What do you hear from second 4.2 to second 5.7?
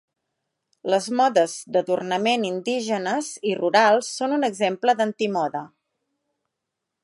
són un exemple d'antimoda.